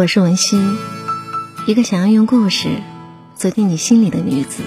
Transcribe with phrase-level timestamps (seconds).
[0.00, 0.58] 我是文熙，
[1.66, 2.80] 一个想要用故事
[3.34, 4.62] 走进你心里的女子。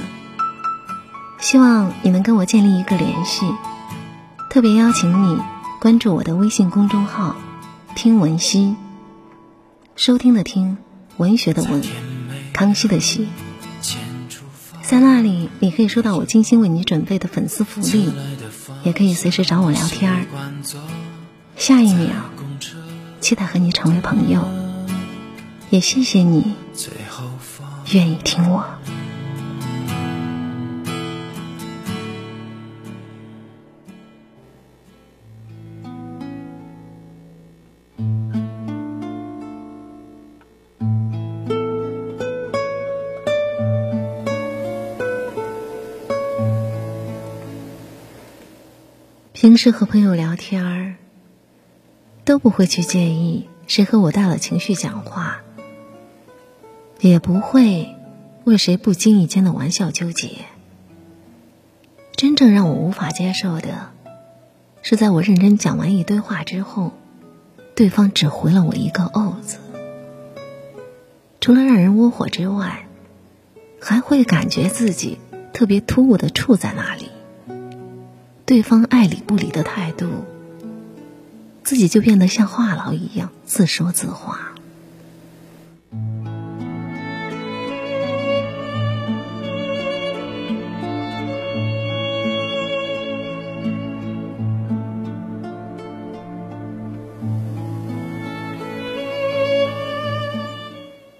[1.39, 3.52] 希望你能跟我建立一个联系，
[4.52, 5.39] 特别邀请你
[5.81, 7.35] 关注我的微信公众号
[7.98, 8.75] “听文熙”，
[9.98, 10.77] 收听的听，
[11.17, 11.81] 文学的文，
[12.54, 13.27] 康熙的熙。
[14.84, 18.13] 在那里，你可以收到我精心为你准备的粉丝福利，
[18.84, 20.26] 也可以随时找我聊天儿。
[21.55, 22.12] 下一秒，
[23.20, 24.62] 期待和你成为朋友。
[25.73, 26.54] 也谢谢你
[27.94, 28.63] 愿意听我。
[49.34, 50.98] 平时和朋友聊天儿，
[52.24, 55.41] 都不会去介意谁和我大了情绪讲话。
[57.09, 57.98] 也不会
[58.46, 60.46] 为谁不经意间的玩笑纠结。
[62.15, 63.91] 真正让我无法接受的，
[64.81, 66.94] 是在我认真讲完一堆话之后，
[67.75, 69.57] 对方只回了我一个“哦”字。
[71.41, 72.88] 除了让人窝火之外，
[73.81, 75.19] 还会感觉自己
[75.51, 77.09] 特别突兀的处在那里。
[78.46, 80.07] 对方爱理不理的态度，
[81.63, 84.53] 自己就变得像话痨一样自说自话。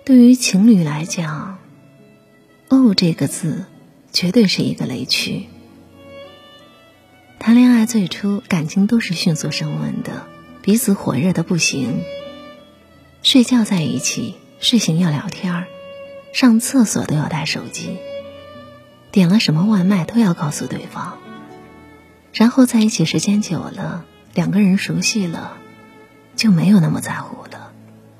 [0.06, 1.60] 对于情侣来讲
[2.68, 3.64] ，“哦”这个字
[4.12, 5.46] 绝对是一个雷区。
[7.40, 10.28] 谈恋爱最初感情都是迅速升温的，
[10.62, 12.02] 彼此火热的不行。
[13.22, 15.68] 睡觉在一起，睡醒要聊天儿
[16.34, 17.98] 上厕所都要带手机，
[19.10, 21.18] 点了什么外卖都要告诉对方。
[22.34, 25.56] 然后在一起时间久了，两个人熟悉了，
[26.36, 27.72] 就没有那么在乎了，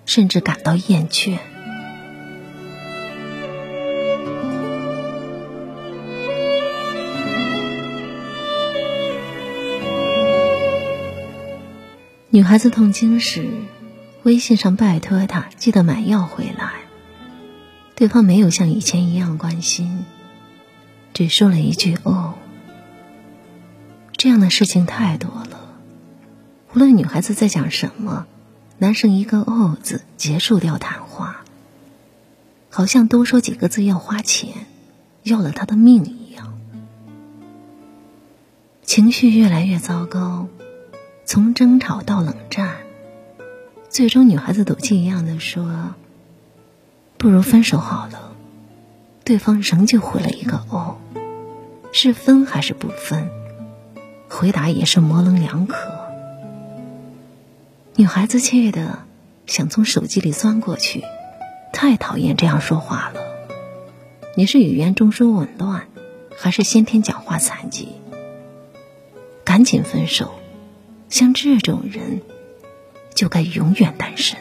[0.06, 1.40] 甚至感到厌倦。
[12.36, 13.48] 女孩子痛经时，
[14.24, 16.82] 微信上拜托他记得买药回来。
[17.94, 20.04] 对方没有像以前一样关心，
[21.14, 22.34] 只说了一句“哦”。
[24.18, 25.76] 这样的事情太多了，
[26.74, 28.26] 无论女孩子在讲什么，
[28.80, 31.46] 男生一个“哦”字结束掉谈话，
[32.72, 34.66] 好像多说几个字要花钱，
[35.22, 36.58] 要了他的命一样。
[38.82, 40.48] 情绪越来越糟糕。
[41.26, 42.78] 从争吵到冷战，
[43.90, 45.96] 最终女孩子赌气一样的说
[47.18, 48.34] ：“不如分手好了。”
[49.24, 50.98] 对方仍旧回了一个“哦”，
[51.94, 53.30] 是分还是不分？
[54.30, 55.78] 回答也是模棱两可。
[57.96, 59.00] 女孩子气的
[59.46, 61.04] 想从手机里钻过去，
[61.72, 63.22] 太讨厌这样说话了。
[64.36, 65.88] 你是语言中枢紊乱，
[66.38, 67.88] 还是先天讲话残疾？
[69.46, 70.34] 赶紧分手！
[71.10, 72.22] 像这种人，
[73.14, 74.38] 就该永远单身。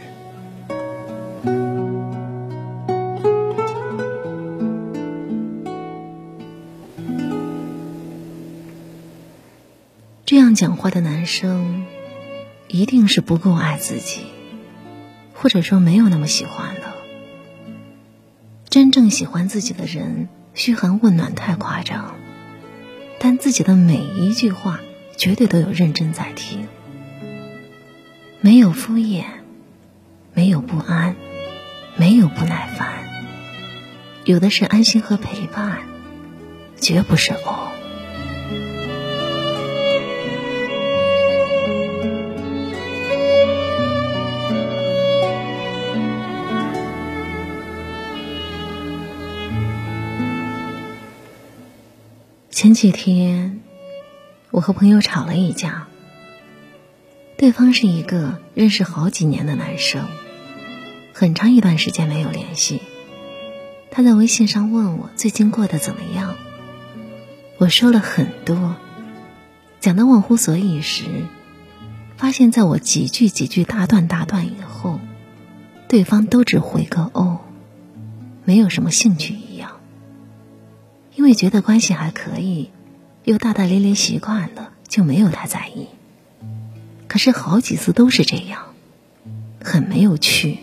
[10.25, 11.85] 这样讲话的男生，
[12.69, 14.23] 一定是不够爱自己，
[15.35, 16.95] 或者说没有那么喜欢了。
[18.71, 22.15] 真正喜欢自己的人，嘘寒问暖太夸张，
[23.19, 24.81] 但自己的每一句话。
[25.23, 26.67] 绝对都有认真在听，
[28.41, 29.23] 没有敷衍，
[30.35, 31.15] 没有不安，
[31.95, 33.05] 没有不耐烦，
[34.25, 35.79] 有的是安心和陪伴，
[36.77, 37.71] 绝不是哦。
[52.51, 53.61] 前几天。
[54.53, 55.89] 我和朋友吵了一架。
[57.39, 60.05] 对方是一个认识好几年的男生，
[61.15, 62.83] 很长一段时间没有联系。
[63.91, 66.37] 他在微信上问我最近过得怎么样，
[67.57, 68.77] 我说了很多，
[69.81, 71.05] 讲的忘乎所以时，
[72.19, 75.01] 发现在我几句几句大段大段以后，
[75.89, 77.41] 对方都只回个“哦”，
[78.45, 79.81] 没有什么兴趣一样，
[81.17, 82.71] 因为觉得关系还可以。
[83.25, 85.87] 又大大咧咧习惯了，就没有太在意。
[87.07, 88.75] 可是好几次都是这样，
[89.63, 90.59] 很没有趣。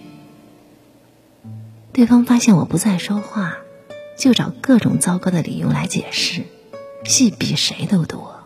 [1.94, 3.58] 对方发现我不再说话，
[4.18, 6.44] 就找各种糟糕的理由来解释，
[7.06, 8.39] 戏比谁都多。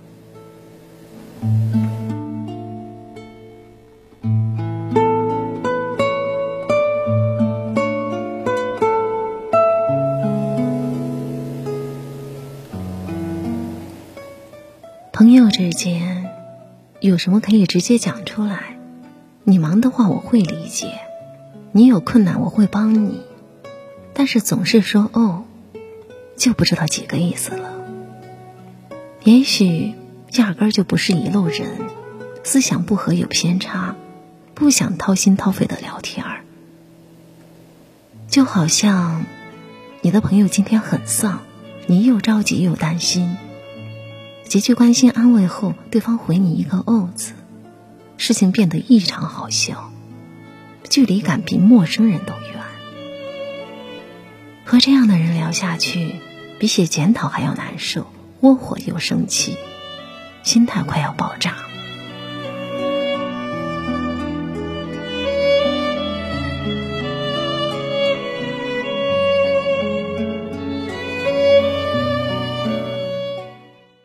[15.53, 16.31] 之间，
[16.99, 18.75] 有什么可以直接讲出来？
[19.43, 20.87] 你忙的话，我会理解；
[21.71, 23.21] 你有困难，我会帮你。
[24.15, 25.43] 但是总是说“哦”，
[26.35, 27.71] 就不知道几个意思了。
[29.23, 29.93] 也许
[30.31, 31.67] 压根儿就不是一路人，
[32.43, 33.95] 思想不合有偏差，
[34.55, 36.41] 不想掏心掏肺的聊天儿。
[38.27, 39.23] 就好像
[40.01, 41.41] 你的朋友今天很丧，
[41.85, 43.37] 你又着急又担心。
[44.53, 47.33] 几句关心安慰后，对方回你一个“哦”字，
[48.17, 49.91] 事情变得异常好笑，
[50.87, 52.61] 距离感比陌生人都远。
[54.63, 56.17] 和这样的人聊下去，
[56.59, 58.05] 比写检讨还要难受，
[58.41, 59.57] 窝火又生气，
[60.43, 61.55] 心态快要爆炸。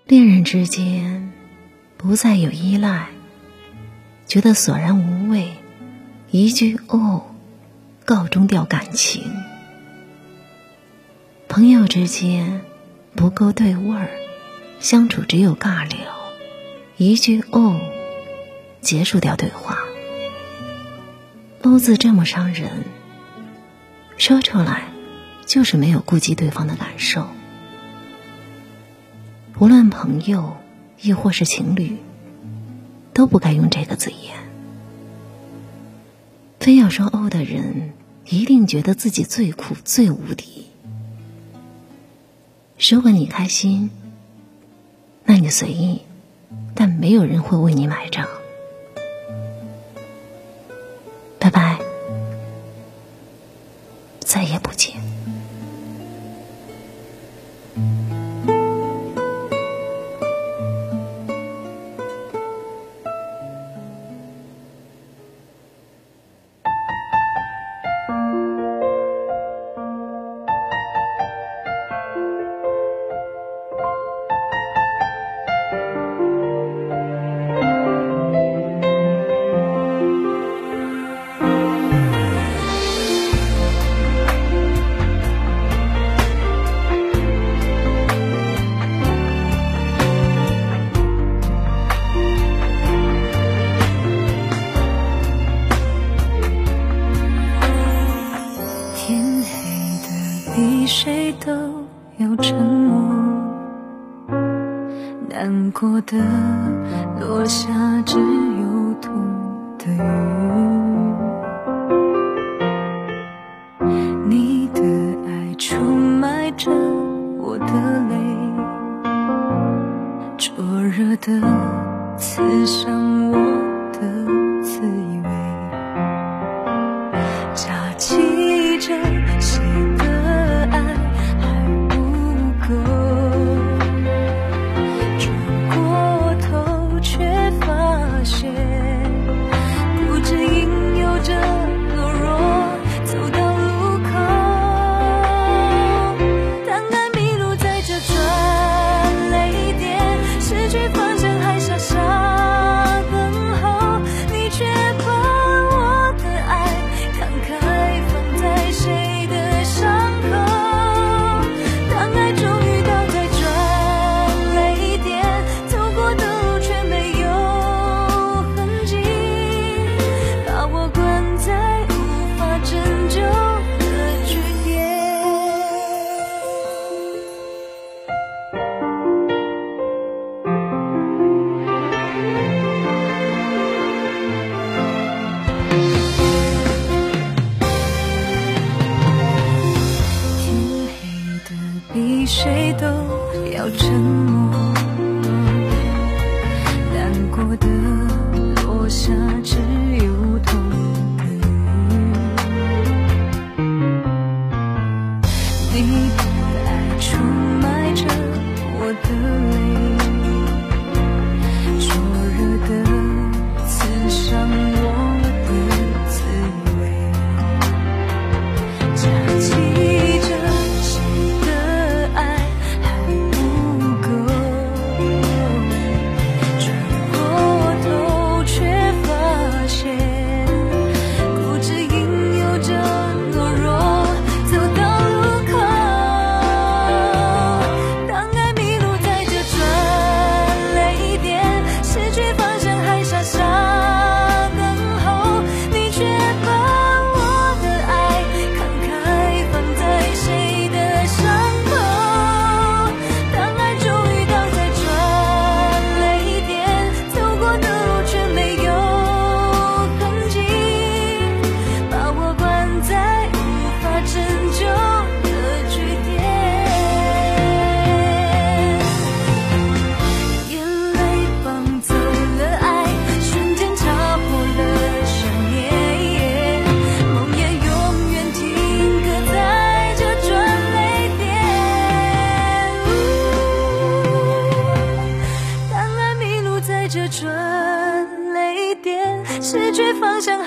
[0.08, 1.30] 恋人之间
[1.98, 3.08] 不再有依赖，
[4.26, 5.52] 觉得索然无味，
[6.30, 7.26] 一句“哦”
[8.06, 9.30] 告终掉感情。
[11.46, 12.62] 朋友之间
[13.14, 14.08] 不够对味儿，
[14.80, 15.98] 相处只有尬聊，
[16.96, 17.78] 一句“哦”
[18.80, 19.76] 结束掉对话。
[21.60, 22.70] “哦”字这么伤人，
[24.16, 24.84] 说出来
[25.44, 27.28] 就是没有顾及对方的感受。
[29.60, 30.56] 无论朋友，
[31.00, 31.96] 亦或是情侣，
[33.12, 34.36] 都不该用这个字眼。
[36.60, 37.92] 非要说“哦”的人，
[38.26, 40.66] 一定觉得自己最酷、最无敌。
[42.78, 43.90] 如果你开心，
[45.24, 46.02] 那你随意，
[46.76, 48.28] 但没有人会为你买账。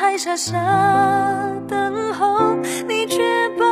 [0.01, 0.57] 还傻傻
[1.69, 2.55] 等候，
[2.89, 3.63] 你却把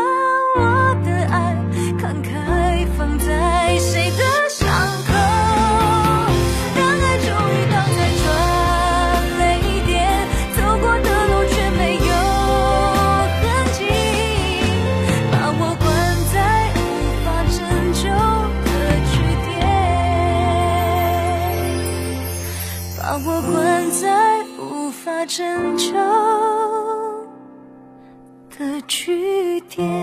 [0.58, 0.62] 我
[1.04, 1.56] 的爱
[1.98, 4.70] 慷慨放在谁的伤
[5.08, 5.12] 口，
[6.76, 8.24] 让爱终于挡在转
[9.40, 9.42] 泪
[9.88, 9.98] 点，
[10.56, 12.14] 走过的路却没有
[13.42, 13.42] 痕
[13.74, 13.80] 迹，
[15.32, 15.90] 把我关
[16.32, 16.38] 在
[16.78, 16.78] 无
[17.26, 17.58] 法拯
[17.92, 18.06] 救
[18.66, 18.70] 的
[19.10, 19.12] 据
[19.50, 19.58] 点，
[23.00, 23.59] 把我关
[25.26, 25.94] 拯救
[28.58, 29.99] 的据点。